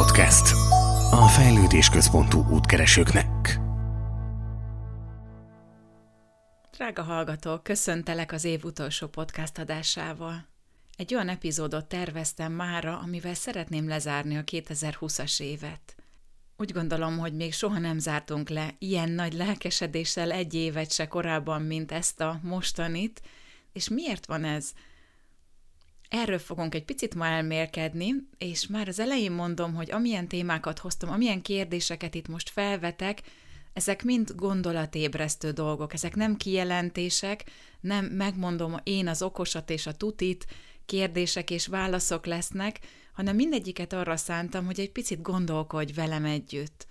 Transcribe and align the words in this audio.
Podcast. 0.00 0.52
A 1.10 1.28
Fejlődés 1.28 1.88
Központú 1.88 2.46
útkeresőknek. 2.50 3.60
Drága 6.70 7.02
hallgatók, 7.02 7.62
köszöntelek 7.62 8.32
az 8.32 8.44
év 8.44 8.64
utolsó 8.64 9.06
podcast 9.06 9.58
adásával. 9.58 10.46
Egy 10.96 11.14
olyan 11.14 11.28
epizódot 11.28 11.86
terveztem 11.86 12.52
mára, 12.52 12.98
amivel 12.98 13.34
szeretném 13.34 13.88
lezárni 13.88 14.36
a 14.36 14.44
2020-as 14.44 15.40
évet. 15.40 15.96
Úgy 16.56 16.72
gondolom, 16.72 17.18
hogy 17.18 17.32
még 17.32 17.52
soha 17.52 17.78
nem 17.78 17.98
zártunk 17.98 18.48
le 18.48 18.74
ilyen 18.78 19.10
nagy 19.10 19.32
lelkesedéssel 19.32 20.32
egy 20.32 20.54
évet 20.54 20.92
se 20.92 21.08
korábban, 21.08 21.62
mint 21.62 21.92
ezt 21.92 22.20
a 22.20 22.40
mostanit, 22.42 23.22
és 23.72 23.88
miért 23.88 24.26
van 24.26 24.44
ez? 24.44 24.72
Erről 26.10 26.38
fogunk 26.38 26.74
egy 26.74 26.84
picit 26.84 27.14
ma 27.14 27.26
elmérkedni, 27.26 28.14
és 28.38 28.66
már 28.66 28.88
az 28.88 28.98
elején 29.00 29.32
mondom, 29.32 29.74
hogy 29.74 29.90
amilyen 29.90 30.28
témákat 30.28 30.78
hoztam, 30.78 31.10
amilyen 31.10 31.42
kérdéseket 31.42 32.14
itt 32.14 32.28
most 32.28 32.50
felvetek, 32.50 33.22
ezek 33.72 34.04
mind 34.04 34.32
gondolatébresztő 34.36 35.50
dolgok, 35.50 35.92
ezek 35.92 36.14
nem 36.14 36.36
kijelentések, 36.36 37.44
nem 37.80 38.04
megmondom 38.04 38.76
én 38.82 39.08
az 39.08 39.22
okosat 39.22 39.70
és 39.70 39.86
a 39.86 39.92
tutit, 39.92 40.46
kérdések 40.86 41.50
és 41.50 41.66
válaszok 41.66 42.26
lesznek, 42.26 42.78
hanem 43.12 43.36
mindegyiket 43.36 43.92
arra 43.92 44.16
szántam, 44.16 44.64
hogy 44.64 44.80
egy 44.80 44.92
picit 44.92 45.22
gondolkodj 45.22 45.92
velem 45.92 46.24
együtt. 46.24 46.86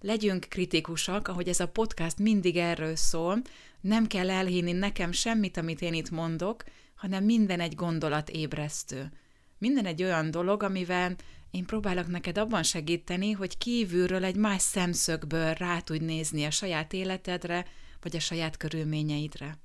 Legyünk 0.00 0.46
kritikusak, 0.48 1.28
ahogy 1.28 1.48
ez 1.48 1.60
a 1.60 1.68
podcast 1.68 2.18
mindig 2.18 2.56
erről 2.56 2.96
szól, 2.96 3.42
nem 3.80 4.06
kell 4.06 4.30
elhinni 4.30 4.72
nekem 4.72 5.12
semmit, 5.12 5.56
amit 5.56 5.82
én 5.82 5.94
itt 5.94 6.10
mondok, 6.10 6.64
hanem 6.98 7.24
minden 7.24 7.60
egy 7.60 7.74
gondolat 7.74 8.30
ébresztő. 8.30 9.10
Minden 9.58 9.86
egy 9.86 10.02
olyan 10.02 10.30
dolog, 10.30 10.62
amivel 10.62 11.16
én 11.50 11.64
próbálok 11.64 12.06
neked 12.06 12.38
abban 12.38 12.62
segíteni, 12.62 13.32
hogy 13.32 13.58
kívülről 13.58 14.24
egy 14.24 14.36
más 14.36 14.62
szemszögből 14.62 15.52
rá 15.52 15.80
tudj 15.80 16.04
nézni 16.04 16.44
a 16.44 16.50
saját 16.50 16.92
életedre, 16.92 17.66
vagy 18.00 18.16
a 18.16 18.20
saját 18.20 18.56
körülményeidre. 18.56 19.58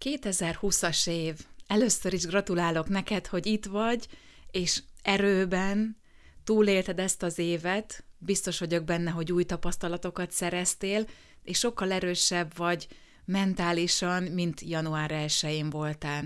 2020-as 0.00 1.08
év. 1.08 1.38
Először 1.66 2.12
is 2.12 2.26
gratulálok 2.26 2.88
neked, 2.88 3.26
hogy 3.26 3.46
itt 3.46 3.64
vagy, 3.64 4.06
és 4.50 4.82
erőben 5.02 5.96
túlélted 6.44 6.98
ezt 6.98 7.22
az 7.22 7.38
évet, 7.38 8.04
biztos 8.18 8.58
vagyok 8.58 8.84
benne, 8.84 9.10
hogy 9.10 9.32
új 9.32 9.44
tapasztalatokat 9.44 10.30
szereztél, 10.30 11.06
és 11.42 11.58
sokkal 11.58 11.92
erősebb 11.92 12.56
vagy 12.56 12.86
mentálisan, 13.24 14.22
mint 14.22 14.60
január 14.60 15.10
1-én 15.14 15.70
voltál. 15.70 16.24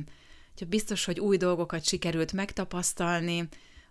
Biztos, 0.69 1.05
hogy 1.05 1.21
új 1.21 1.37
dolgokat 1.37 1.85
sikerült 1.85 2.33
megtapasztalni, 2.33 3.49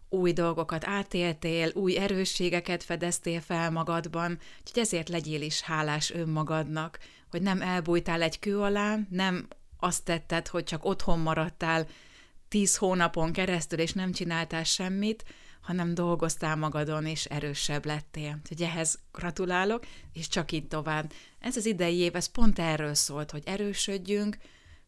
új 0.09 0.33
dolgokat 0.33 0.85
átéltél, 0.87 1.71
új 1.73 1.97
erősségeket 1.97 2.83
fedeztél 2.83 3.41
fel 3.41 3.71
magadban, 3.71 4.39
úgyhogy 4.59 4.81
ezért 4.81 5.09
legyél 5.09 5.41
is 5.41 5.61
hálás 5.61 6.11
önmagadnak, 6.11 6.99
hogy 7.29 7.41
nem 7.41 7.61
elbújtál 7.61 8.21
egy 8.21 8.39
kő 8.39 8.59
alá, 8.59 8.97
nem 9.09 9.47
azt 9.79 10.03
tetted, 10.03 10.47
hogy 10.47 10.63
csak 10.63 10.85
otthon 10.85 11.19
maradtál 11.19 11.87
tíz 12.47 12.77
hónapon 12.77 13.31
keresztül, 13.31 13.79
és 13.79 13.93
nem 13.93 14.11
csináltál 14.11 14.63
semmit, 14.63 15.23
hanem 15.61 15.93
dolgoztál 15.93 16.55
magadon, 16.55 17.05
és 17.05 17.25
erősebb 17.25 17.85
lettél. 17.85 18.39
Úgyhogy 18.41 18.61
ehhez 18.61 18.99
gratulálok, 19.11 19.85
és 20.13 20.27
csak 20.27 20.51
így 20.51 20.67
tovább. 20.67 21.11
Ez 21.39 21.57
az 21.57 21.65
idei 21.65 21.97
év, 21.97 22.15
ez 22.15 22.25
pont 22.25 22.59
erről 22.59 22.93
szólt, 22.93 23.31
hogy 23.31 23.43
erősödjünk, 23.45 24.37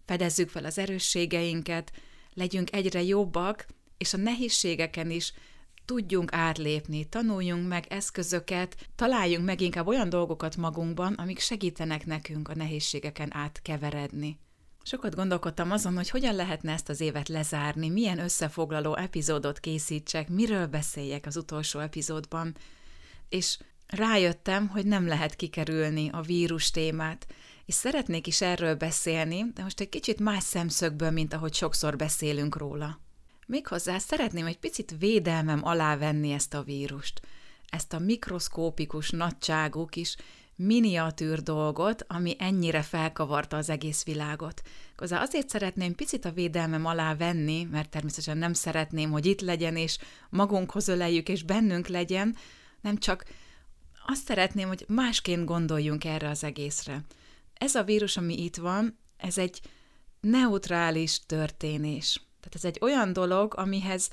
fedezzük 0.05 0.49
fel 0.49 0.65
az 0.65 0.77
erősségeinket, 0.77 1.91
legyünk 2.33 2.73
egyre 2.73 3.03
jobbak, 3.03 3.65
és 3.97 4.13
a 4.13 4.17
nehézségeken 4.17 5.09
is 5.09 5.33
tudjunk 5.85 6.33
átlépni, 6.33 7.05
tanuljunk 7.05 7.67
meg 7.67 7.85
eszközöket, 7.89 8.75
találjunk 8.95 9.45
meg 9.45 9.61
inkább 9.61 9.87
olyan 9.87 10.09
dolgokat 10.09 10.57
magunkban, 10.57 11.13
amik 11.13 11.39
segítenek 11.39 12.05
nekünk 12.05 12.47
a 12.47 12.55
nehézségeken 12.55 13.33
átkeveredni. 13.33 14.39
Sokat 14.83 15.15
gondolkodtam 15.15 15.71
azon, 15.71 15.95
hogy 15.95 16.09
hogyan 16.09 16.35
lehetne 16.35 16.71
ezt 16.71 16.89
az 16.89 17.01
évet 17.01 17.27
lezárni, 17.27 17.89
milyen 17.89 18.19
összefoglaló 18.19 18.95
epizódot 18.95 19.59
készítsek, 19.59 20.29
miről 20.29 20.67
beszéljek 20.67 21.25
az 21.25 21.37
utolsó 21.37 21.79
epizódban, 21.79 22.55
és 23.29 23.57
rájöttem, 23.87 24.67
hogy 24.67 24.85
nem 24.85 25.07
lehet 25.07 25.35
kikerülni 25.35 26.09
a 26.09 26.21
vírus 26.21 26.71
témát, 26.71 27.27
és 27.71 27.77
szeretnék 27.77 28.27
is 28.27 28.41
erről 28.41 28.75
beszélni, 28.75 29.45
de 29.53 29.63
most 29.63 29.79
egy 29.79 29.89
kicsit 29.89 30.19
más 30.19 30.43
szemszögből, 30.43 31.11
mint 31.11 31.33
ahogy 31.33 31.53
sokszor 31.53 31.95
beszélünk 31.95 32.57
róla. 32.57 32.99
Méghozzá 33.47 33.97
szeretném 33.97 34.45
egy 34.45 34.57
picit 34.57 34.95
védelmem 34.99 35.59
alá 35.63 35.97
venni 35.97 36.31
ezt 36.31 36.53
a 36.53 36.63
vírust, 36.63 37.21
ezt 37.69 37.93
a 37.93 37.99
mikroszkópikus 37.99 39.09
nagyságú 39.09 39.85
kis 39.85 40.15
miniatűr 40.55 41.41
dolgot, 41.41 42.05
ami 42.07 42.35
ennyire 42.39 42.81
felkavarta 42.81 43.57
az 43.57 43.69
egész 43.69 44.03
világot. 44.03 44.61
Hozzá 44.97 45.21
azért 45.21 45.49
szeretném 45.49 45.95
picit 45.95 46.25
a 46.25 46.31
védelmem 46.31 46.85
alá 46.85 47.15
venni, 47.15 47.63
mert 47.63 47.89
természetesen 47.89 48.37
nem 48.37 48.53
szeretném, 48.53 49.11
hogy 49.11 49.25
itt 49.25 49.41
legyen, 49.41 49.75
és 49.75 49.97
magunkhoz 50.29 50.87
öleljük, 50.87 51.29
és 51.29 51.43
bennünk 51.43 51.87
legyen, 51.87 52.35
nem 52.81 52.97
csak 52.97 53.25
azt 54.05 54.25
szeretném, 54.25 54.67
hogy 54.67 54.85
másként 54.87 55.45
gondoljunk 55.45 56.05
erre 56.05 56.29
az 56.29 56.43
egészre. 56.43 57.03
Ez 57.61 57.75
a 57.75 57.83
vírus, 57.83 58.17
ami 58.17 58.43
itt 58.43 58.55
van, 58.55 58.97
ez 59.17 59.37
egy 59.37 59.61
neutrális 60.19 61.19
történés. 61.25 62.21
Tehát 62.39 62.55
ez 62.55 62.65
egy 62.65 62.77
olyan 62.81 63.13
dolog, 63.13 63.53
amihez 63.57 64.09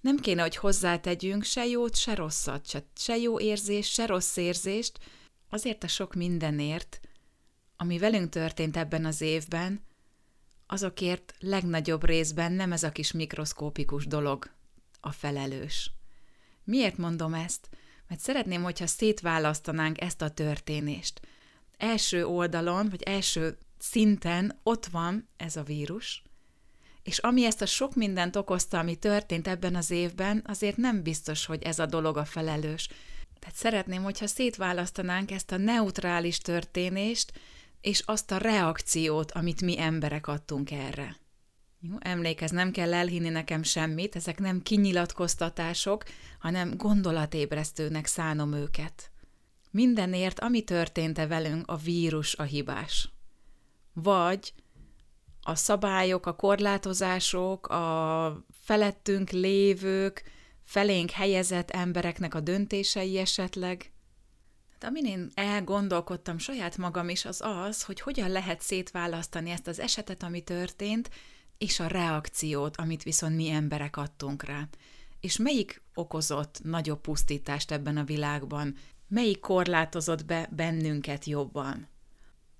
nem 0.00 0.16
kéne, 0.16 0.42
hogy 0.42 0.56
hozzátegyünk 0.56 1.44
se 1.44 1.66
jót, 1.66 1.96
se 1.96 2.14
rosszat, 2.14 2.68
se, 2.68 2.84
se 2.96 3.16
jó 3.16 3.40
érzést, 3.40 3.92
se 3.92 4.06
rossz 4.06 4.36
érzést, 4.36 4.98
azért 5.50 5.84
a 5.84 5.88
sok 5.88 6.14
mindenért, 6.14 7.00
ami 7.76 7.98
velünk 7.98 8.28
történt 8.28 8.76
ebben 8.76 9.04
az 9.04 9.20
évben, 9.20 9.84
azokért 10.66 11.34
legnagyobb 11.38 12.04
részben 12.04 12.52
nem 12.52 12.72
ez 12.72 12.82
a 12.82 12.92
kis 12.92 13.12
mikroszkópikus 13.12 14.06
dolog 14.06 14.50
a 15.00 15.12
felelős. 15.12 15.90
Miért 16.64 16.96
mondom 16.96 17.34
ezt? 17.34 17.68
Mert 18.08 18.20
szeretném, 18.20 18.62
hogyha 18.62 18.86
szétválasztanánk 18.86 20.00
ezt 20.00 20.22
a 20.22 20.30
történést. 20.30 21.20
Első 21.80 22.26
oldalon, 22.26 22.88
vagy 22.88 23.02
első 23.02 23.58
szinten 23.78 24.60
ott 24.62 24.86
van 24.86 25.28
ez 25.36 25.56
a 25.56 25.62
vírus, 25.62 26.22
és 27.02 27.18
ami 27.18 27.44
ezt 27.44 27.62
a 27.62 27.66
sok 27.66 27.94
mindent 27.94 28.36
okozta, 28.36 28.78
ami 28.78 28.96
történt 28.96 29.48
ebben 29.48 29.74
az 29.74 29.90
évben, 29.90 30.42
azért 30.46 30.76
nem 30.76 31.02
biztos, 31.02 31.46
hogy 31.46 31.62
ez 31.62 31.78
a 31.78 31.86
dolog 31.86 32.16
a 32.16 32.24
felelős. 32.24 32.88
Tehát 33.38 33.54
szeretném, 33.54 34.02
hogyha 34.02 34.26
szétválasztanánk 34.26 35.30
ezt 35.30 35.52
a 35.52 35.56
neutrális 35.56 36.38
történést, 36.38 37.32
és 37.80 38.02
azt 38.06 38.30
a 38.30 38.36
reakciót, 38.36 39.32
amit 39.32 39.62
mi 39.62 39.80
emberek 39.80 40.26
adtunk 40.26 40.70
erre. 40.70 41.16
Jó, 41.80 41.96
emlékezz, 41.98 42.50
nem 42.50 42.70
kell 42.70 42.94
elhinni 42.94 43.28
nekem 43.28 43.62
semmit, 43.62 44.16
ezek 44.16 44.38
nem 44.38 44.62
kinyilatkoztatások, 44.62 46.04
hanem 46.38 46.76
gondolatébresztőnek 46.76 48.06
szánom 48.06 48.52
őket. 48.52 49.09
Mindenért, 49.70 50.40
ami 50.40 50.62
történt-e 50.62 51.26
velünk, 51.26 51.66
a 51.66 51.76
vírus 51.76 52.34
a 52.34 52.42
hibás. 52.42 53.08
Vagy 53.92 54.52
a 55.42 55.54
szabályok, 55.54 56.26
a 56.26 56.36
korlátozások, 56.36 57.66
a 57.68 58.44
felettünk 58.62 59.30
lévők, 59.30 60.22
felénk 60.64 61.10
helyezett 61.10 61.70
embereknek 61.70 62.34
a 62.34 62.40
döntései 62.40 63.18
esetleg. 63.18 63.92
Hát 64.72 64.84
amin 64.84 65.04
én 65.04 65.30
elgondolkodtam 65.34 66.38
saját 66.38 66.76
magam 66.76 67.08
is, 67.08 67.24
az 67.24 67.40
az, 67.40 67.82
hogy 67.82 68.00
hogyan 68.00 68.30
lehet 68.30 68.60
szétválasztani 68.60 69.50
ezt 69.50 69.66
az 69.66 69.80
esetet, 69.80 70.22
ami 70.22 70.40
történt, 70.40 71.10
és 71.58 71.80
a 71.80 71.86
reakciót, 71.86 72.76
amit 72.76 73.02
viszont 73.02 73.36
mi 73.36 73.48
emberek 73.48 73.96
adtunk 73.96 74.42
rá. 74.42 74.68
És 75.20 75.36
melyik 75.36 75.82
okozott 75.94 76.60
nagyobb 76.62 77.00
pusztítást 77.00 77.70
ebben 77.70 77.96
a 77.96 78.04
világban? 78.04 78.76
Melyik 79.10 79.40
korlátozott 79.40 80.24
be 80.24 80.48
bennünket 80.56 81.24
jobban? 81.24 81.88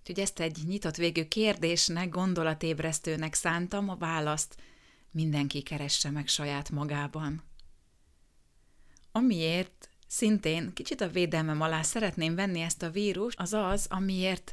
Úgyhogy 0.01 0.19
ezt 0.19 0.41
egy 0.41 0.59
nyitott 0.67 0.97
végű 0.97 1.25
kérdésnek, 1.25 2.09
gondolatébresztőnek 2.09 3.35
szántam, 3.35 3.89
a 3.89 3.97
választ 3.97 4.57
mindenki 5.11 5.63
keresse 5.63 6.11
meg 6.11 6.29
saját 6.29 6.71
magában. 6.71 7.43
Amiért 9.13 9.91
szintén 10.07 10.73
kicsit 10.73 11.01
a 11.01 11.09
védelmem 11.09 11.61
alá 11.61 11.83
szeretném 11.83 12.35
venni 12.35 12.61
ezt 12.61 12.83
a 12.83 12.91
vírus, 12.91 13.35
az 13.37 13.53
az, 13.53 13.87
amiért 13.89 14.53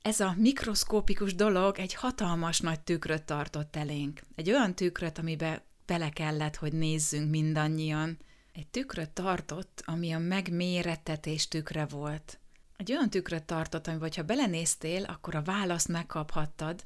ez 0.00 0.20
a 0.20 0.34
mikroszkópikus 0.36 1.34
dolog 1.34 1.78
egy 1.78 1.94
hatalmas 1.94 2.60
nagy 2.60 2.80
tükröt 2.80 3.22
tartott 3.22 3.76
elénk. 3.76 4.20
Egy 4.34 4.50
olyan 4.50 4.74
tükröt, 4.74 5.18
amibe 5.18 5.64
bele 5.86 6.08
kellett, 6.08 6.56
hogy 6.56 6.72
nézzünk 6.72 7.30
mindannyian. 7.30 8.18
Egy 8.52 8.68
tükröt 8.68 9.10
tartott, 9.10 9.82
ami 9.86 10.12
a 10.12 10.18
megmérettetés 10.18 11.48
tükre 11.48 11.86
volt. 11.86 12.40
Egy 12.76 12.92
olyan 12.92 13.10
tükröt 13.10 13.44
tartott, 13.44 13.86
amiben, 13.86 14.10
ha 14.16 14.22
belenéztél, 14.22 15.04
akkor 15.04 15.34
a 15.34 15.42
választ 15.42 15.88
megkaphattad, 15.88 16.84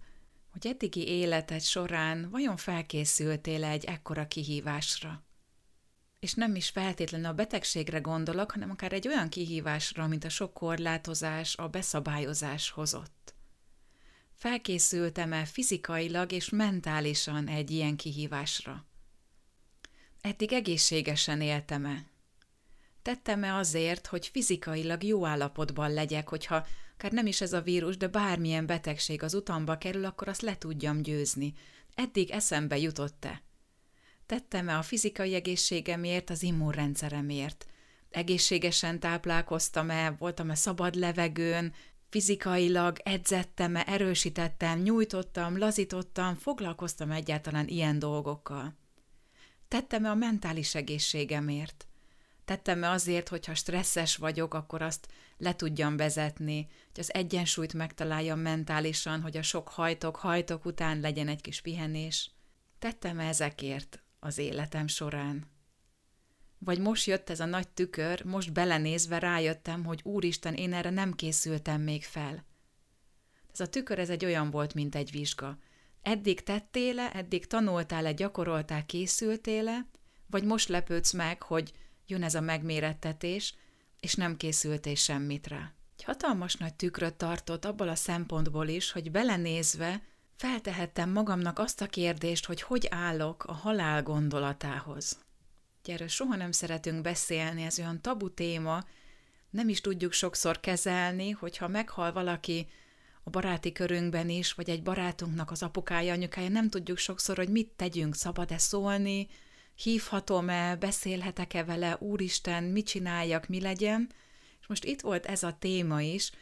hogy 0.52 0.66
eddigi 0.66 1.08
életed 1.08 1.60
során 1.62 2.30
vajon 2.30 2.56
felkészültél 2.56 3.64
egy 3.64 3.84
ekkora 3.84 4.26
kihívásra. 4.26 5.24
és 6.20 6.34
nem 6.34 6.54
is 6.54 6.68
feltétlenül 6.68 7.26
a 7.26 7.32
betegségre 7.32 7.98
gondolok, 7.98 8.50
hanem 8.50 8.70
akár 8.70 8.92
egy 8.92 9.08
olyan 9.08 9.28
kihívásra, 9.28 10.06
mint 10.06 10.24
a 10.24 10.28
sok 10.28 10.52
korlátozás, 10.54 11.56
a 11.56 11.68
beszabályozás 11.68 12.70
hozott. 12.70 13.34
Felkészültem-e 14.34 15.44
fizikailag 15.44 16.32
és 16.32 16.48
mentálisan 16.48 17.48
egy 17.48 17.70
ilyen 17.70 17.96
kihívásra? 17.96 18.84
Eddig 20.26 20.52
egészségesen 20.52 21.40
éltem-e? 21.40 22.04
Tettem-e 23.02 23.54
azért, 23.54 24.06
hogy 24.06 24.26
fizikailag 24.26 25.02
jó 25.02 25.26
állapotban 25.26 25.92
legyek, 25.92 26.28
hogyha 26.28 26.66
akár 26.94 27.12
nem 27.12 27.26
is 27.26 27.40
ez 27.40 27.52
a 27.52 27.60
vírus, 27.60 27.96
de 27.96 28.08
bármilyen 28.08 28.66
betegség 28.66 29.22
az 29.22 29.34
utamba 29.34 29.78
kerül, 29.78 30.04
akkor 30.04 30.28
azt 30.28 30.40
le 30.40 30.58
tudjam 30.58 31.02
győzni. 31.02 31.54
Eddig 31.94 32.30
eszembe 32.30 32.78
jutott-e? 32.78 33.42
Tettem-e 34.26 34.78
a 34.78 34.82
fizikai 34.82 35.34
egészségemért, 35.34 36.30
az 36.30 36.42
immunrendszeremért? 36.42 37.66
Egészségesen 38.10 39.00
táplálkoztam-e, 39.00 40.10
voltam-e 40.10 40.54
szabad 40.54 40.94
levegőn, 40.94 41.72
fizikailag 42.10 42.98
edzettem-e, 43.02 43.84
erősítettem, 43.86 44.78
nyújtottam, 44.78 45.58
lazítottam, 45.58 46.34
foglalkoztam 46.34 47.10
egyáltalán 47.10 47.68
ilyen 47.68 47.98
dolgokkal? 47.98 48.84
Tettem-e 49.68 50.10
a 50.10 50.14
mentális 50.14 50.74
egészségemért? 50.74 51.86
Tettem-e 52.44 52.90
azért, 52.90 53.28
hogyha 53.28 53.54
stresszes 53.54 54.16
vagyok, 54.16 54.54
akkor 54.54 54.82
azt 54.82 55.08
le 55.38 55.54
tudjam 55.54 55.96
vezetni, 55.96 56.66
hogy 56.94 57.00
az 57.00 57.14
egyensúlyt 57.14 57.74
megtaláljam 57.74 58.38
mentálisan, 58.38 59.20
hogy 59.20 59.36
a 59.36 59.42
sok 59.42 59.68
hajtok, 59.68 60.16
hajtok 60.16 60.64
után 60.64 61.00
legyen 61.00 61.28
egy 61.28 61.40
kis 61.40 61.60
pihenés? 61.60 62.30
Tettem-e 62.78 63.28
ezekért 63.28 64.02
az 64.20 64.38
életem 64.38 64.86
során? 64.86 65.50
Vagy 66.58 66.78
most 66.78 67.06
jött 67.06 67.30
ez 67.30 67.40
a 67.40 67.44
nagy 67.44 67.68
tükör, 67.68 68.24
most 68.24 68.52
belenézve 68.52 69.18
rájöttem, 69.18 69.84
hogy 69.84 70.00
úristen, 70.02 70.54
én 70.54 70.72
erre 70.72 70.90
nem 70.90 71.12
készültem 71.12 71.80
még 71.80 72.04
fel. 72.04 72.44
Ez 73.52 73.60
a 73.60 73.68
tükör 73.68 73.98
ez 73.98 74.10
egy 74.10 74.24
olyan 74.24 74.50
volt, 74.50 74.74
mint 74.74 74.94
egy 74.94 75.10
vizsga. 75.10 75.58
Eddig 76.06 76.42
tettél-e, 76.42 77.10
eddig 77.14 77.46
tanultál-e, 77.46 78.12
gyakoroltál, 78.12 78.86
készültél-e, 78.86 79.86
vagy 80.26 80.44
most 80.44 80.68
lepődsz 80.68 81.12
meg, 81.12 81.42
hogy 81.42 81.72
jön 82.06 82.22
ez 82.22 82.34
a 82.34 82.40
megmérettetés, 82.40 83.54
és 84.00 84.14
nem 84.14 84.36
készültél 84.36 84.94
semmit 84.94 85.46
rá. 85.46 85.72
Egy 85.96 86.04
hatalmas 86.04 86.54
nagy 86.54 86.74
tükröt 86.74 87.14
tartott 87.14 87.64
abból 87.64 87.88
a 87.88 87.94
szempontból 87.94 88.68
is, 88.68 88.92
hogy 88.92 89.10
belenézve 89.10 90.02
feltehettem 90.36 91.10
magamnak 91.10 91.58
azt 91.58 91.80
a 91.80 91.86
kérdést, 91.86 92.46
hogy 92.46 92.62
hogy 92.62 92.86
állok 92.90 93.44
a 93.44 93.52
halál 93.52 94.02
gondolatához. 94.02 95.18
Erről 95.84 96.08
soha 96.08 96.36
nem 96.36 96.52
szeretünk 96.52 97.02
beszélni, 97.02 97.62
ez 97.62 97.78
olyan 97.78 98.00
tabu 98.00 98.34
téma, 98.34 98.84
nem 99.50 99.68
is 99.68 99.80
tudjuk 99.80 100.12
sokszor 100.12 100.60
kezelni, 100.60 101.30
hogyha 101.30 101.68
meghal 101.68 102.12
valaki 102.12 102.66
a 103.26 103.30
baráti 103.30 103.72
körünkben 103.72 104.28
is, 104.28 104.52
vagy 104.52 104.70
egy 104.70 104.82
barátunknak 104.82 105.50
az 105.50 105.62
apukája, 105.62 106.12
anyukája, 106.12 106.48
nem 106.48 106.68
tudjuk 106.68 106.98
sokszor, 106.98 107.36
hogy 107.36 107.48
mit 107.48 107.68
tegyünk, 107.76 108.14
szabad-e 108.14 108.58
szólni, 108.58 109.28
hívhatom-e, 109.74 110.76
beszélhetek-e 110.76 111.64
vele, 111.64 111.96
úristen, 111.98 112.64
mit 112.64 112.86
csináljak, 112.86 113.46
mi 113.46 113.60
legyen. 113.60 114.10
És 114.60 114.66
most 114.66 114.84
itt 114.84 115.00
volt 115.00 115.26
ez 115.26 115.42
a 115.42 115.56
téma 115.58 116.00
is, 116.00 116.32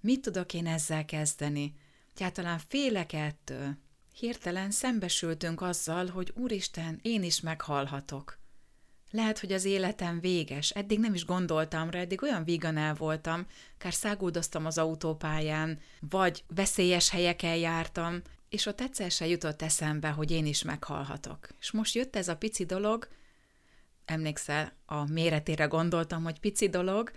mit 0.00 0.20
tudok 0.20 0.54
én 0.54 0.66
ezzel 0.66 1.04
kezdeni? 1.04 1.74
Egyáltalán 2.14 2.60
félek 2.68 3.12
ettől. 3.12 3.76
Hirtelen 4.18 4.70
szembesültünk 4.70 5.60
azzal, 5.60 6.06
hogy 6.06 6.32
úristen, 6.34 6.98
én 7.02 7.22
is 7.22 7.40
meghalhatok. 7.40 8.38
Lehet, 9.14 9.38
hogy 9.38 9.52
az 9.52 9.64
életem 9.64 10.20
véges, 10.20 10.70
eddig 10.70 10.98
nem 10.98 11.14
is 11.14 11.24
gondoltam 11.24 11.90
rá, 11.90 12.00
eddig 12.00 12.22
olyan 12.22 12.44
vígan 12.44 12.76
el 12.76 12.94
voltam, 12.94 13.46
kár 13.78 13.92
száguldoztam 13.92 14.66
az 14.66 14.78
autópályán, 14.78 15.78
vagy 16.00 16.44
veszélyes 16.54 17.10
helyeken 17.10 17.56
jártam, 17.56 18.22
és 18.48 18.66
ott 18.66 18.80
egyszer 18.80 19.10
se 19.10 19.26
jutott 19.26 19.62
eszembe, 19.62 20.08
hogy 20.08 20.30
én 20.30 20.46
is 20.46 20.62
meghalhatok. 20.62 21.48
És 21.60 21.70
most 21.70 21.94
jött 21.94 22.16
ez 22.16 22.28
a 22.28 22.36
pici 22.36 22.64
dolog, 22.64 23.08
emlékszel, 24.04 24.72
a 24.86 25.12
méretére 25.12 25.64
gondoltam, 25.64 26.22
hogy 26.22 26.40
pici 26.40 26.68
dolog, 26.68 27.10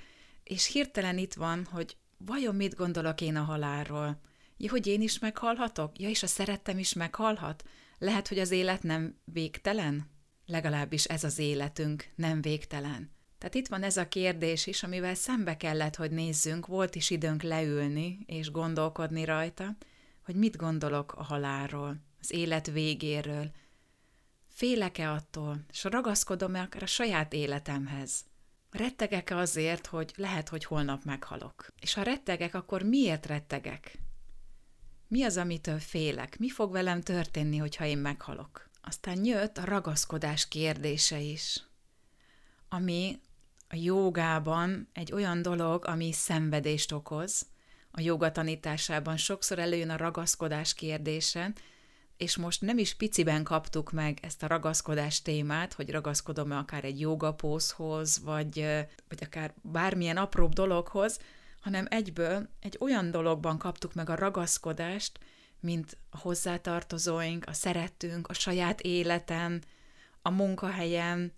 és 0.44 0.72
hirtelen 0.72 1.18
itt 1.18 1.34
van, 1.34 1.68
hogy 1.72 1.98
vajon 2.18 2.56
mit 2.56 2.76
gondolok 2.76 3.22
én 3.22 3.36
a 3.36 3.44
halálról? 3.44 4.22
Ja, 4.58 4.70
hogy 4.70 4.88
én 4.88 5.02
is 5.02 5.20
meghalhatok? 5.20 6.00
Ja, 6.00 6.10
és 6.10 6.24
a 6.24 6.28
szerettem 6.28 6.78
is 6.78 6.94
meghalhat? 6.94 7.64
Lehet, 7.98 8.28
hogy 8.28 8.40
az 8.40 8.52
élet 8.52 8.84
nem 8.84 9.20
végtelen? 9.24 10.16
Legalábbis 10.50 11.06
ez 11.06 11.24
az 11.24 11.40
életünk 11.40 12.08
nem 12.16 12.42
végtelen. 12.42 13.12
Tehát 13.38 13.56
itt 13.56 13.68
van 13.68 13.84
ez 13.84 13.98
a 13.98 14.08
kérdés 14.08 14.68
is, 14.68 14.84
amivel 14.84 15.16
szembe 15.16 15.58
kellett, 15.58 15.96
hogy 15.96 16.12
nézzünk, 16.12 16.68
volt 16.68 16.96
is 16.96 17.10
időnk 17.10 17.42
leülni 17.42 18.20
és 18.26 18.52
gondolkodni 18.52 19.26
rajta, 19.26 19.76
hogy 20.24 20.36
mit 20.36 20.56
gondolok 20.56 21.14
a 21.14 21.24
halálról, 21.24 22.02
az 22.20 22.32
élet 22.32 22.72
végéről. 22.72 23.52
Félek-e 24.48 25.12
attól, 25.12 25.66
és 25.72 25.84
ragaszkodom-e 25.84 26.62
akár 26.62 26.84
a 26.84 26.86
saját 26.86 27.34
életemhez? 27.34 28.26
Rettegek-e 28.72 29.38
azért, 29.38 29.86
hogy 29.86 30.14
lehet, 30.16 30.50
hogy 30.50 30.66
holnap 30.66 31.04
meghalok? 31.04 31.68
És 31.80 31.94
ha 31.94 32.02
rettegek, 32.02 32.54
akkor 32.54 32.84
miért 32.84 33.26
rettegek? 33.26 33.98
Mi 35.08 35.24
az, 35.24 35.38
amitől 35.38 35.80
félek? 35.80 36.38
Mi 36.38 36.50
fog 36.50 36.72
velem 36.72 37.02
történni, 37.02 37.58
hogyha 37.58 37.86
én 37.86 37.98
meghalok? 37.98 38.67
Aztán 38.88 39.26
jött 39.26 39.58
a 39.58 39.66
ragaszkodás 39.66 40.48
kérdése 40.48 41.20
is, 41.20 41.64
ami 42.70 43.20
a 43.70 43.76
jogában 43.76 44.88
egy 44.94 45.12
olyan 45.14 45.42
dolog, 45.42 45.86
ami 45.86 46.12
szenvedést 46.12 46.92
okoz, 46.92 47.46
a 47.92 48.02
joga 48.02 48.32
tanításában 48.32 49.18
sokszor 49.18 49.60
előjön 49.60 49.90
a 49.90 49.98
ragaszkodás 49.98 50.74
kérdése, 50.74 51.54
és 52.18 52.38
most 52.38 52.62
nem 52.62 52.78
is 52.78 52.94
piciben 52.94 53.44
kaptuk 53.44 53.92
meg 53.92 54.18
ezt 54.22 54.44
a 54.44 54.48
ragaszkodás 54.48 55.22
témát, 55.22 55.74
hogy 55.74 55.90
ragaszkodom-e 55.90 56.58
akár 56.58 56.84
egy 56.84 57.00
jogapózhoz, 57.00 58.22
vagy, 58.24 58.66
vagy 59.08 59.24
akár 59.24 59.54
bármilyen 59.62 60.18
apróbb 60.18 60.54
dologhoz, 60.54 61.20
hanem 61.60 61.86
egyből 61.90 62.50
egy 62.60 62.78
olyan 62.80 63.12
dologban 63.12 63.58
kaptuk 63.58 63.94
meg 63.94 64.10
a 64.10 64.16
ragaszkodást, 64.16 65.20
mint 65.60 65.98
a 66.10 66.18
hozzátartozóink, 66.18 67.46
a 67.48 67.54
szerettünk, 67.54 68.28
a 68.28 68.34
saját 68.34 68.82
életem, 68.82 69.62
a 70.22 70.30
munkahelyem, 70.30 71.32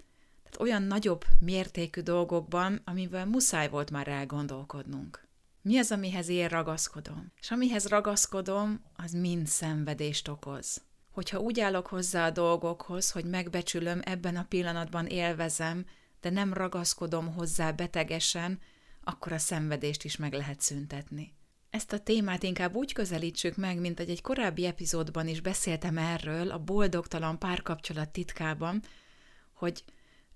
tehát 0.44 0.60
olyan 0.60 0.84
nagyobb 0.84 1.26
mértékű 1.40 2.02
dolgokban, 2.02 2.82
amivel 2.86 3.26
muszáj 3.26 3.70
volt 3.70 3.92
már 3.92 4.08
elgondolkodnunk. 4.08 5.28
Mi 5.62 5.78
az, 5.78 5.92
amihez 5.92 6.30
én 6.30 6.48
ragaszkodom? 6.48 7.32
És 7.42 7.52
amihez 7.52 7.88
ragaszkodom, 7.88 8.82
az 8.96 9.12
mind 9.12 9.48
szenvedést 9.48 10.28
okoz. 10.28 10.82
Hogyha 11.12 11.40
úgy 11.40 11.60
állok 11.60 11.88
hozzá 11.88 12.26
a 12.26 12.32
dolgokhoz, 12.32 13.12
hogy 13.12 13.26
megbecsülöm, 13.26 14.02
ebben 14.04 14.36
a 14.36 14.46
pillanatban 14.50 15.06
élvezem, 15.06 15.86
de 16.22 16.30
nem 16.30 16.54
ragaszkodom 16.54 17.34
hozzá 17.34 17.72
betegesen, 17.72 18.60
akkor 19.04 19.32
a 19.32 19.38
szenvedést 19.38 20.04
is 20.04 20.16
meg 20.16 20.34
lehet 20.34 20.62
szüntetni. 20.62 21.34
Ezt 21.70 21.94
a 21.94 22.00
témát 22.00 22.44
inkább 22.44 22.76
úgy 22.76 22.94
közelítsük 22.94 23.56
meg, 23.56 23.80
mint 23.80 23.98
hogy 23.98 24.10
egy 24.10 24.22
korábbi 24.22 24.66
epizódban 24.66 25.28
is 25.28 25.42
beszéltem 25.42 25.98
erről, 25.98 26.52
a 26.52 26.60
boldogtalan 26.60 27.40
párkapcsolat 27.40 28.10
titkában, 28.10 28.82
hogy 29.54 29.84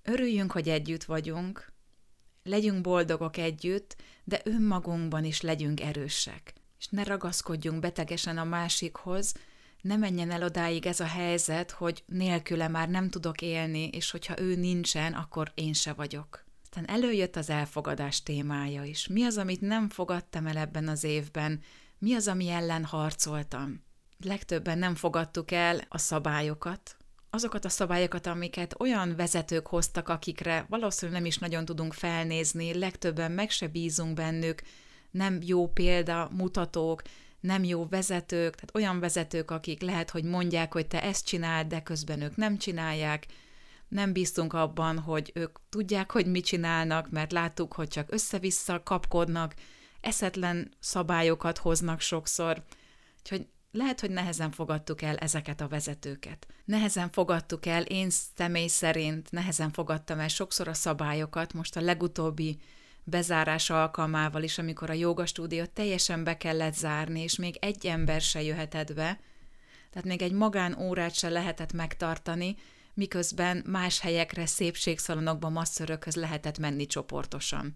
örüljünk, 0.04 0.52
hogy 0.52 0.70
együtt 0.70 1.04
vagyunk, 1.04 1.72
legyünk 2.44 2.82
boldogok 2.82 3.38
együtt, 3.38 3.96
de 4.24 4.42
önmagunkban 4.44 5.24
is 5.24 5.42
legyünk 5.42 5.82
erősek. 5.82 6.54
És 6.80 6.88
ne 6.88 7.04
ragaszkodjunk 7.04 7.80
betegesen 7.80 8.38
a 8.38 8.44
másikhoz, 8.44 9.34
ne 9.82 9.96
menjen 9.96 10.32
el 10.32 10.44
odáig 10.44 10.86
ez 10.86 11.00
a 11.00 11.06
helyzet, 11.06 11.72
hogy 11.72 12.04
nélküle 12.06 12.68
már 12.68 12.90
nem 12.90 13.10
tudok 13.10 13.42
élni, 13.42 13.88
és 13.88 14.12
hogyha 14.12 14.40
ő 14.40 14.56
nincsen, 14.56 15.13
akkor 15.13 15.52
én 15.56 15.74
se 15.74 15.94
vagyok. 15.94 16.43
Aztán 16.75 16.96
előjött 16.96 17.36
az 17.36 17.50
elfogadás 17.50 18.24
témája 18.24 18.84
is. 18.84 19.08
Mi 19.08 19.24
az, 19.24 19.38
amit 19.38 19.62
nem 19.62 19.89
fogadtam 19.89 20.48
el 20.48 20.58
ebben 20.58 20.88
az 20.88 21.03
évben? 21.03 21.62
Mi 21.98 22.13
az, 22.13 22.27
ami 22.27 22.50
ellen 22.50 22.84
harcoltam? 22.84 23.84
Legtöbben 24.24 24.77
nem 24.77 24.96
fogadtuk 24.96 25.51
el 25.51 25.82
a 25.89 25.98
szabályokat, 25.98 26.98
azokat 27.30 27.65
a 27.65 27.70
szabályokat, 27.70 28.27
amiket 28.27 28.80
olyan 28.80 29.15
vezetők 29.15 29.68
hoztak, 29.68 30.10
akikre 30.10 30.65
valószínűleg 30.70 31.20
nem 31.22 31.30
is 31.30 31.38
nagyon 31.38 31.65
tudunk 31.65 31.94
felnézni, 31.94 32.77
legtöbben 32.77 33.32
meg 33.32 33.50
se 33.50 33.68
bízunk 33.68 34.13
bennük, 34.13 34.62
nem 35.12 35.39
jó 35.42 35.68
példa, 35.68 36.30
mutatók, 36.32 37.01
nem 37.39 37.63
jó 37.63 37.88
vezetők, 37.88 38.56
tehát 38.56 38.75
olyan 38.75 39.00
vezetők, 39.00 39.51
akik 39.51 39.82
lehet, 39.82 40.10
hogy 40.10 40.24
mondják, 40.24 40.74
hogy 40.74 40.88
te 40.88 41.03
ezt 41.03 41.25
csináld, 41.25 41.68
de 41.68 41.82
közben 41.82 42.22
ők 42.22 42.36
nem 42.36 42.58
csinálják, 42.58 43.25
nem 43.94 44.14
bíztunk 44.14 44.54
abban, 44.54 45.00
hogy 45.00 45.32
ők 45.34 45.58
tudják, 45.70 46.12
hogy 46.12 46.26
mit 46.26 46.46
csinálnak, 46.46 47.10
mert 47.10 47.32
láttuk, 47.32 47.74
hogy 47.74 47.88
csak 47.88 48.12
össze-vissza 48.12 48.84
kapkodnak, 48.84 49.54
eszetlen 50.02 50.72
szabályokat 50.80 51.58
hoznak 51.58 52.00
sokszor. 52.02 52.64
Úgyhogy 53.20 53.48
lehet, 53.72 54.00
hogy 54.00 54.10
nehezen 54.10 54.52
fogadtuk 54.52 55.02
el 55.02 55.18
ezeket 55.18 55.62
a 55.62 55.68
vezetőket. 55.68 56.48
Nehezen 56.66 57.12
fogadtuk 57.12 57.66
el, 57.66 57.82
én 57.82 58.10
személy 58.10 58.68
szerint 58.68 59.32
nehezen 59.32 59.72
fogadtam 59.72 60.20
el 60.20 60.28
sokszor 60.28 60.68
a 60.68 60.74
szabályokat, 60.74 61.54
most 61.54 61.76
a 61.76 61.82
legutóbbi 61.82 62.60
bezárás 63.04 63.70
alkalmával 63.70 64.44
is, 64.44 64.58
amikor 64.58 64.90
a 64.90 64.94
jogastúdiót 64.94 65.70
teljesen 65.70 66.24
be 66.24 66.38
kellett 66.38 66.76
zárni, 66.76 67.22
és 67.22 67.36
még 67.36 67.58
egy 67.60 67.86
ember 67.86 68.22
se 68.22 68.42
jöhetett 68.42 68.94
be, 68.94 69.20
tehát 69.90 70.08
még 70.08 70.22
egy 70.22 70.32
magánórát 70.32 71.14
se 71.14 71.30
lehetett 71.30 71.74
megtartani, 71.74 72.56
miközben 72.94 73.64
más 73.66 74.00
helyekre, 74.00 74.46
szépségszalonokba, 74.46 75.50
masszörökhöz 75.50 76.16
lehetett 76.16 76.58
menni 76.58 76.86
csoportosan. 76.86 77.72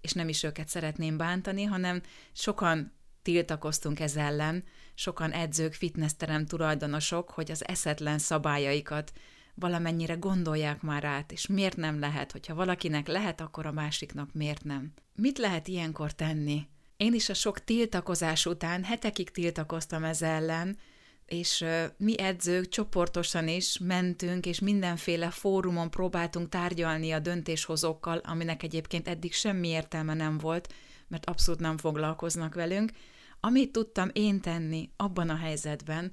És 0.00 0.12
nem 0.12 0.28
is 0.28 0.42
őket 0.42 0.68
szeretném 0.68 1.16
bántani, 1.16 1.64
hanem 1.64 2.02
sokan 2.32 2.92
tiltakoztunk 3.22 4.00
ez 4.00 4.16
ellen, 4.16 4.64
sokan 4.94 5.32
edzők, 5.32 5.72
fitnessterem 5.72 6.46
tulajdonosok, 6.46 7.30
hogy 7.30 7.50
az 7.50 7.68
eszetlen 7.68 8.18
szabályaikat 8.18 9.12
valamennyire 9.54 10.14
gondolják 10.14 10.82
már 10.82 11.04
át, 11.04 11.32
és 11.32 11.46
miért 11.46 11.76
nem 11.76 11.98
lehet, 11.98 12.32
hogyha 12.32 12.54
valakinek 12.54 13.06
lehet, 13.06 13.40
akkor 13.40 13.66
a 13.66 13.72
másiknak 13.72 14.32
miért 14.32 14.64
nem. 14.64 14.92
Mit 15.14 15.38
lehet 15.38 15.68
ilyenkor 15.68 16.12
tenni? 16.12 16.68
Én 16.96 17.14
is 17.14 17.28
a 17.28 17.34
sok 17.34 17.64
tiltakozás 17.64 18.46
után 18.46 18.84
hetekig 18.84 19.30
tiltakoztam 19.30 20.04
ez 20.04 20.22
ellen, 20.22 20.78
és 21.26 21.64
mi 21.96 22.18
edzők 22.18 22.68
csoportosan 22.68 23.48
is 23.48 23.78
mentünk, 23.78 24.46
és 24.46 24.58
mindenféle 24.58 25.30
fórumon 25.30 25.90
próbáltunk 25.90 26.48
tárgyalni 26.48 27.12
a 27.12 27.18
döntéshozókkal, 27.18 28.18
aminek 28.18 28.62
egyébként 28.62 29.08
eddig 29.08 29.32
semmi 29.32 29.68
értelme 29.68 30.14
nem 30.14 30.38
volt, 30.38 30.72
mert 31.08 31.26
abszolút 31.26 31.60
nem 31.60 31.76
foglalkoznak 31.76 32.54
velünk. 32.54 32.92
Amit 33.40 33.72
tudtam 33.72 34.10
én 34.12 34.40
tenni 34.40 34.90
abban 34.96 35.28
a 35.28 35.36
helyzetben, 35.36 36.12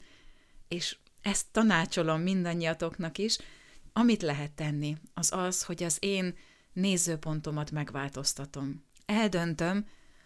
és 0.68 0.98
ezt 1.22 1.46
tanácsolom 1.52 2.22
mindannyiatoknak 2.22 3.18
is, 3.18 3.38
amit 3.94 4.22
lehet 4.22 4.52
tenni, 4.52 4.98
az 5.14 5.32
az, 5.32 5.64
hogy 5.64 5.84
az 5.84 5.98
én 6.00 6.38
nézőpontomat 6.74 7.72
megváltoztatom. 7.72 8.86
Eldöntöm, 9.06 9.86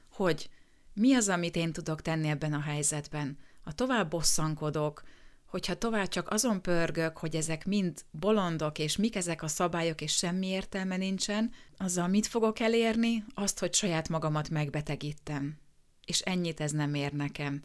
hogy 0.09 0.49
mi 0.93 1.13
az, 1.13 1.29
amit 1.29 1.55
én 1.55 1.73
tudok 1.73 2.01
tenni 2.01 2.27
ebben 2.27 2.53
a 2.53 2.61
helyzetben. 2.61 3.37
Ha 3.65 3.71
tovább 3.71 4.09
bosszankodok, 4.09 5.03
hogyha 5.45 5.77
tovább 5.77 6.07
csak 6.07 6.29
azon 6.29 6.61
pörgök, 6.61 7.17
hogy 7.17 7.35
ezek 7.35 7.65
mind 7.65 8.05
bolondok, 8.11 8.79
és 8.79 8.95
mik 8.95 9.15
ezek 9.15 9.43
a 9.43 9.47
szabályok, 9.47 10.01
és 10.01 10.15
semmi 10.15 10.47
értelme 10.47 10.97
nincsen, 10.97 11.51
azzal 11.77 12.07
mit 12.07 12.27
fogok 12.27 12.59
elérni? 12.59 13.23
Azt, 13.33 13.59
hogy 13.59 13.73
saját 13.73 14.09
magamat 14.09 14.49
megbetegítem. 14.49 15.57
És 16.05 16.19
ennyit 16.19 16.59
ez 16.59 16.71
nem 16.71 16.93
ér 16.93 17.11
nekem. 17.11 17.61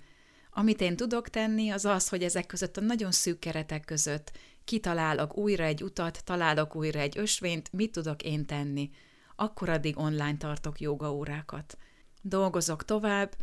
Amit 0.51 0.81
én 0.81 0.97
tudok 0.97 1.29
tenni, 1.29 1.71
az 1.71 1.85
az, 1.85 2.09
hogy 2.09 2.23
ezek 2.23 2.47
között 2.47 2.77
a 2.77 2.81
nagyon 2.81 3.13
szűk 3.13 3.39
keretek 3.39 3.85
között 3.85 4.33
kitalálok 4.65 5.37
újra 5.37 5.65
egy 5.65 5.83
utat, 5.83 6.25
találok 6.25 6.77
újra 6.77 6.99
egy 7.01 7.19
ösvényt, 7.19 7.73
mit 7.73 7.93
tudok 7.93 8.23
én 8.23 8.47
tenni. 8.47 8.91
Akkor 9.37 9.69
addig 9.69 9.99
online 9.99 10.37
tartok 10.37 10.81
jogaórákat. 10.81 11.77
Dolgozok 12.23 12.85
tovább, 12.85 13.37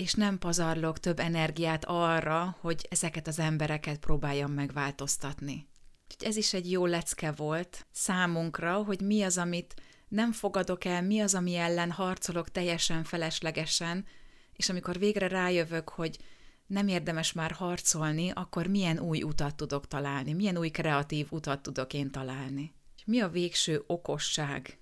és 0.00 0.14
nem 0.14 0.38
pazarlok 0.38 0.98
több 0.98 1.18
energiát 1.18 1.84
arra, 1.84 2.56
hogy 2.60 2.86
ezeket 2.90 3.26
az 3.26 3.38
embereket 3.38 3.98
próbáljam 3.98 4.52
megváltoztatni. 4.52 5.68
Úgyhogy 6.10 6.28
ez 6.28 6.36
is 6.36 6.54
egy 6.54 6.70
jó 6.70 6.86
lecke 6.86 7.32
volt 7.32 7.86
számunkra, 7.92 8.72
hogy 8.72 9.00
mi 9.00 9.22
az, 9.22 9.38
amit 9.38 9.74
nem 10.08 10.32
fogadok 10.32 10.84
el, 10.84 11.02
mi 11.02 11.20
az, 11.20 11.34
ami 11.34 11.54
ellen 11.54 11.90
harcolok 11.90 12.50
teljesen 12.50 13.04
feleslegesen, 13.04 14.04
és 14.52 14.68
amikor 14.68 14.98
végre 14.98 15.28
rájövök, 15.28 15.88
hogy 15.88 16.18
nem 16.66 16.88
érdemes 16.88 17.32
már 17.32 17.52
harcolni, 17.52 18.30
akkor 18.30 18.66
milyen 18.66 18.98
új 18.98 19.22
utat 19.22 19.54
tudok 19.54 19.88
találni, 19.88 20.32
milyen 20.32 20.58
új 20.58 20.68
kreatív 20.68 21.26
utat 21.30 21.62
tudok 21.62 21.92
én 21.92 22.10
találni. 22.10 22.74
Mi 23.04 23.20
a 23.20 23.28
végső 23.28 23.82
okosság? 23.86 24.79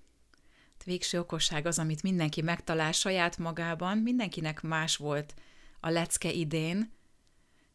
Végső 0.84 1.18
okosság 1.18 1.66
az, 1.66 1.78
amit 1.78 2.02
mindenki 2.02 2.42
megtalál 2.42 2.92
saját 2.92 3.38
magában, 3.38 3.98
mindenkinek 3.98 4.62
más 4.62 4.96
volt 4.96 5.34
a 5.80 5.88
lecke 5.88 6.30
idén, 6.30 6.92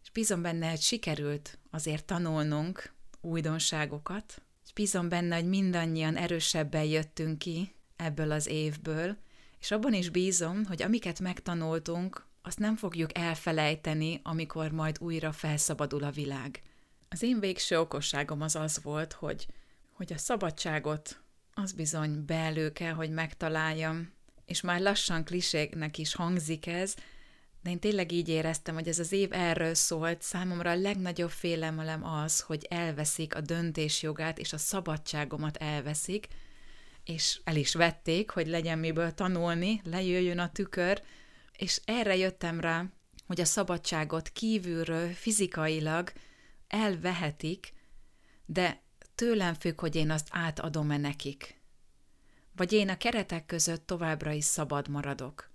és 0.03 0.09
bízom 0.09 0.41
benne, 0.41 0.69
hogy 0.69 0.81
sikerült 0.81 1.57
azért 1.71 2.05
tanulnunk 2.05 2.93
újdonságokat, 3.21 4.41
és 4.65 4.73
bízom 4.73 5.09
benne, 5.09 5.35
hogy 5.35 5.47
mindannyian 5.47 6.17
erősebben 6.17 6.83
jöttünk 6.83 7.39
ki 7.39 7.75
ebből 7.95 8.31
az 8.31 8.47
évből, 8.47 9.17
és 9.59 9.71
abban 9.71 9.93
is 9.93 10.09
bízom, 10.09 10.65
hogy 10.65 10.81
amiket 10.81 11.19
megtanultunk, 11.19 12.25
azt 12.41 12.59
nem 12.59 12.75
fogjuk 12.75 13.17
elfelejteni, 13.17 14.19
amikor 14.23 14.71
majd 14.71 14.97
újra 14.99 15.31
felszabadul 15.31 16.03
a 16.03 16.11
világ. 16.11 16.61
Az 17.09 17.21
én 17.21 17.39
végső 17.39 17.79
okosságom 17.79 18.41
az 18.41 18.55
az 18.55 18.83
volt, 18.83 19.13
hogy, 19.13 19.47
hogy 19.91 20.13
a 20.13 20.17
szabadságot 20.17 21.22
az 21.53 21.71
bizony 21.71 22.25
belő 22.25 22.71
kell, 22.71 22.93
hogy 22.93 23.09
megtaláljam, 23.09 24.13
és 24.45 24.61
már 24.61 24.81
lassan 24.81 25.23
kliségnek 25.23 25.97
is 25.97 26.15
hangzik 26.15 26.67
ez, 26.67 26.95
de 27.63 27.69
én 27.69 27.79
tényleg 27.79 28.11
így 28.11 28.29
éreztem, 28.29 28.73
hogy 28.73 28.87
ez 28.87 28.99
az 28.99 29.11
év 29.11 29.33
erről 29.33 29.73
szólt, 29.73 30.21
számomra 30.21 30.69
a 30.69 30.75
legnagyobb 30.75 31.29
félemelem 31.29 32.05
az, 32.05 32.39
hogy 32.39 32.65
elveszik 32.69 33.35
a 33.35 33.41
döntésjogát, 33.41 34.39
és 34.39 34.53
a 34.53 34.57
szabadságomat 34.57 35.57
elveszik, 35.57 36.27
és 37.03 37.39
el 37.43 37.55
is 37.55 37.73
vették, 37.73 38.29
hogy 38.29 38.47
legyen 38.47 38.79
miből 38.79 39.13
tanulni, 39.13 39.81
lejöjjön 39.83 40.39
a 40.39 40.51
tükör, 40.51 41.01
és 41.57 41.81
erre 41.85 42.15
jöttem 42.15 42.59
rá, 42.59 42.85
hogy 43.27 43.41
a 43.41 43.45
szabadságot 43.45 44.29
kívülről 44.29 45.09
fizikailag 45.09 46.11
elvehetik, 46.67 47.73
de 48.45 48.81
tőlem 49.15 49.53
függ, 49.53 49.79
hogy 49.79 49.95
én 49.95 50.11
azt 50.11 50.27
átadom-e 50.31 50.97
nekik. 50.97 51.61
Vagy 52.55 52.73
én 52.73 52.89
a 52.89 52.97
keretek 52.97 53.45
között 53.45 53.87
továbbra 53.87 54.31
is 54.31 54.45
szabad 54.45 54.87
maradok. 54.87 55.49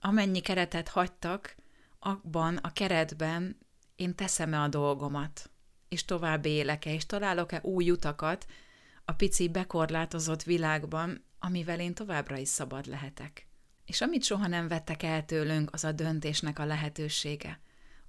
Amennyi 0.00 0.40
keretet 0.40 0.88
hagytak, 0.88 1.56
abban 1.98 2.56
a 2.56 2.72
keretben 2.72 3.58
én 3.96 4.14
teszem-e 4.14 4.60
a 4.60 4.68
dolgomat, 4.68 5.50
és 5.88 6.04
tovább 6.04 6.44
élek-e, 6.44 6.92
és 6.92 7.06
találok-e 7.06 7.60
új 7.62 7.90
utakat 7.90 8.46
a 9.04 9.12
pici 9.12 9.48
bekorlátozott 9.48 10.42
világban, 10.42 11.24
amivel 11.38 11.80
én 11.80 11.94
továbbra 11.94 12.36
is 12.36 12.48
szabad 12.48 12.86
lehetek. 12.86 13.46
És 13.84 14.00
amit 14.00 14.24
soha 14.24 14.46
nem 14.46 14.68
vettek 14.68 15.02
el 15.02 15.24
tőlünk, 15.24 15.72
az 15.72 15.84
a 15.84 15.92
döntésnek 15.92 16.58
a 16.58 16.64
lehetősége. 16.64 17.60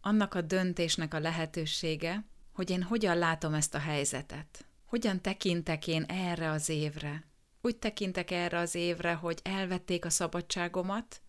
Annak 0.01 0.33
a 0.33 0.41
döntésnek 0.41 1.13
a 1.13 1.19
lehetősége, 1.19 2.25
hogy 2.53 2.69
én 2.69 2.83
hogyan 2.83 3.17
látom 3.17 3.53
ezt 3.53 3.75
a 3.75 3.79
helyzetet. 3.79 4.65
Hogyan 4.93 5.21
tekintek 5.21 5.87
én 5.87 6.03
erre 6.03 6.49
az 6.49 6.69
évre. 6.69 7.23
Úgy 7.61 7.77
tekintek 7.77 8.31
erre 8.31 8.57
az 8.57 8.75
évre, 8.75 9.13
hogy 9.13 9.39
elvették 9.43 10.05
a 10.05 10.09
szabadságomat, 10.09 11.21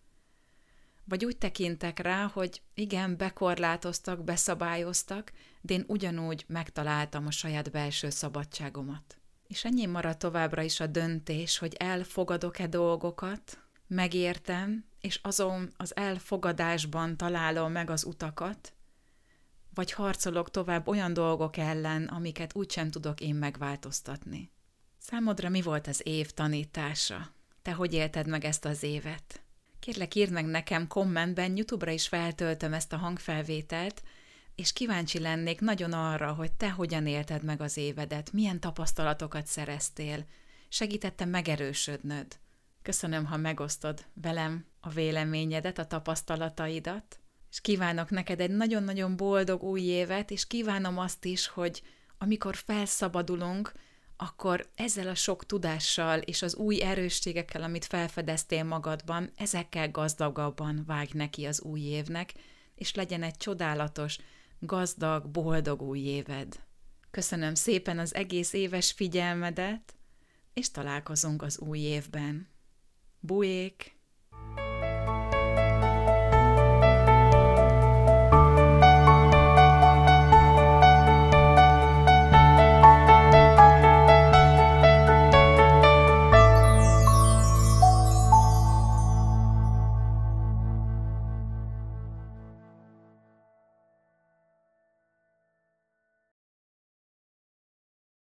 vagy 1.03 1.25
úgy 1.25 1.37
tekintek 1.37 1.99
rá, 1.99 2.25
hogy 2.33 2.61
igen, 2.73 3.17
bekorlátoztak, 3.17 4.23
beszabályoztak, 4.23 5.31
de 5.61 5.73
én 5.73 5.83
ugyanúgy 5.87 6.45
megtaláltam 6.47 7.25
a 7.27 7.31
saját 7.31 7.71
belső 7.71 8.09
szabadságomat. 8.09 9.17
És 9.47 9.65
ennyi 9.65 9.85
marad 9.85 10.17
továbbra 10.17 10.61
is 10.61 10.79
a 10.79 10.87
döntés, 10.87 11.57
hogy 11.57 11.73
elfogadok-e 11.73 12.67
dolgokat, 12.67 13.59
megértem, 13.87 14.85
és 15.01 15.19
azon 15.23 15.73
az 15.77 15.95
elfogadásban 15.95 17.17
találom 17.17 17.71
meg 17.71 17.89
az 17.89 18.03
utakat, 18.03 18.74
vagy 19.75 19.91
harcolok 19.91 20.51
tovább 20.51 20.87
olyan 20.87 21.13
dolgok 21.13 21.57
ellen, 21.57 22.03
amiket 22.03 22.55
úgysem 22.55 22.91
tudok 22.91 23.21
én 23.21 23.35
megváltoztatni. 23.35 24.51
Számodra 24.97 25.49
mi 25.49 25.61
volt 25.61 25.87
az 25.87 26.01
év 26.03 26.31
tanítása? 26.31 27.33
Te 27.61 27.73
hogy 27.73 27.93
élted 27.93 28.27
meg 28.27 28.45
ezt 28.45 28.65
az 28.65 28.83
évet? 28.83 29.41
Kérlek, 29.79 30.15
írd 30.15 30.31
meg 30.31 30.45
nekem 30.45 30.87
kommentben, 30.87 31.55
YouTube-ra 31.55 31.91
is 31.91 32.07
feltöltöm 32.07 32.73
ezt 32.73 32.93
a 32.93 32.97
hangfelvételt, 32.97 34.03
és 34.55 34.73
kíváncsi 34.73 35.19
lennék 35.19 35.59
nagyon 35.59 35.93
arra, 35.93 36.33
hogy 36.33 36.51
te 36.51 36.69
hogyan 36.69 37.07
élted 37.07 37.43
meg 37.43 37.61
az 37.61 37.77
évedet, 37.77 38.31
milyen 38.31 38.59
tapasztalatokat 38.59 39.47
szereztél, 39.47 40.25
segítettem 40.69 41.29
megerősödnöd. 41.29 42.39
Köszönöm, 42.81 43.25
ha 43.25 43.37
megosztod 43.37 44.05
velem 44.13 44.65
a 44.79 44.89
véleményedet, 44.89 45.77
a 45.77 45.85
tapasztalataidat, 45.85 47.19
és 47.55 47.61
kívánok 47.61 48.09
neked 48.09 48.39
egy 48.39 48.51
nagyon-nagyon 48.51 49.15
boldog 49.15 49.63
új 49.63 49.81
évet, 49.81 50.31
és 50.31 50.47
kívánom 50.47 50.97
azt 50.97 51.25
is, 51.25 51.47
hogy 51.47 51.81
amikor 52.17 52.55
felszabadulunk, 52.55 53.71
akkor 54.17 54.69
ezzel 54.75 55.07
a 55.07 55.15
sok 55.15 55.45
tudással 55.45 56.19
és 56.19 56.41
az 56.41 56.55
új 56.55 56.81
erősségekkel, 56.81 57.63
amit 57.63 57.85
felfedeztél 57.85 58.63
magadban, 58.63 59.31
ezekkel 59.35 59.91
gazdagabban 59.91 60.83
vágj 60.85 61.17
neki 61.17 61.45
az 61.45 61.61
új 61.61 61.79
évnek, 61.79 62.33
és 62.75 62.93
legyen 62.93 63.23
egy 63.23 63.37
csodálatos, 63.37 64.17
gazdag, 64.59 65.29
boldog 65.29 65.81
új 65.81 65.99
éved. 65.99 66.59
Köszönöm 67.11 67.53
szépen 67.53 67.99
az 67.99 68.15
egész 68.15 68.53
éves 68.53 68.91
figyelmedet, 68.91 69.95
és 70.53 70.71
találkozunk 70.71 71.41
az 71.41 71.59
új 71.59 71.79
évben. 71.79 72.47
Bujék! 73.19 73.94